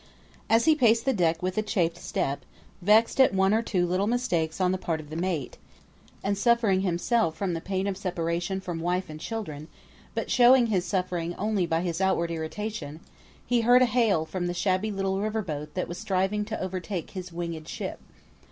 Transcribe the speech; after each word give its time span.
As 0.49 0.65
he 0.65 0.73
paced 0.73 1.05
the 1.05 1.13
deck 1.13 1.43
with 1.43 1.59
a 1.59 1.61
chafed 1.61 1.99
step, 1.99 2.41
vexed 2.81 3.21
at 3.21 3.35
one 3.35 3.53
or 3.53 3.61
two 3.61 3.85
little 3.85 4.07
mistakes 4.07 4.59
on 4.59 4.71
the 4.71 4.79
part 4.79 4.99
of 4.99 5.11
the 5.11 5.15
mate, 5.15 5.59
and 6.23 6.35
suffering 6.35 6.81
himself 6.81 7.35
from 7.37 7.53
the 7.53 7.61
pain 7.61 7.85
of 7.85 7.95
separation 7.95 8.59
from 8.61 8.79
wife 8.79 9.11
and 9.11 9.19
children, 9.19 9.67
but 10.15 10.31
showing 10.31 10.65
his 10.65 10.85
suffering 10.85 11.35
only 11.35 11.67
by 11.67 11.81
his 11.81 12.01
outward 12.01 12.31
irritation, 12.31 12.99
he 13.45 13.61
heard 13.61 13.83
a 13.83 13.85
hail 13.85 14.25
from 14.25 14.47
the 14.47 14.55
shabby 14.55 14.89
little 14.89 15.21
river 15.21 15.43
boat 15.43 15.75
that 15.75 15.87
was 15.87 15.99
striving 15.99 16.43
to 16.45 16.59
overtake 16.59 17.11
his 17.11 17.31
winged 17.31 17.67
ship. 17.67 17.99